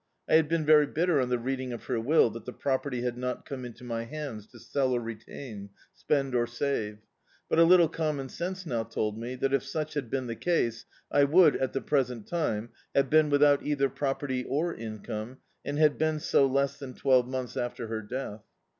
I 0.27 0.33
had 0.33 0.47
been 0.47 0.65
very 0.65 0.87
bit 0.87 1.05
ter, 1.05 1.21
on 1.21 1.29
the 1.29 1.37
reading 1.37 1.71
of 1.73 1.83
her 1.83 1.99
will, 2.01 2.31
that 2.31 2.45
the 2.45 2.51
property 2.53 3.03
had 3.03 3.19
not 3.19 3.45
come 3.45 3.63
into 3.63 3.83
my 3.83 4.05
hands, 4.05 4.47
to 4.47 4.57
sell 4.57 4.93
or 4.93 4.99
retain, 4.99 5.69
spend 5.93 6.33
or 6.33 6.47
save; 6.47 6.97
but 7.47 7.59
a 7.59 7.63
little 7.63 7.87
commcm 7.87 8.31
sense 8.31 8.65
now 8.65 8.81
told 8.81 9.15
me 9.15 9.35
that 9.35 9.53
if 9.53 9.61
sudi 9.61 9.93
had 9.93 10.09
been 10.09 10.25
the 10.25 10.35
case 10.35 10.85
I 11.11 11.25
would, 11.25 11.55
at 11.57 11.73
the 11.73 11.81
present 11.81 12.25
time, 12.25 12.69
have 12.95 13.11
been 13.11 13.29
without 13.29 13.61
either 13.63 13.89
prt^rty 13.91 14.43
or 14.49 14.73
incane, 14.75 15.37
and 15.63 15.77
had 15.77 15.99
been 15.99 16.19
so 16.19 16.47
less 16.47 16.79
than 16.79 16.95
twelve 16.95 17.27
months 17.27 17.55
after 17.55 17.85
her 17.85 18.01
death. 18.01 18.41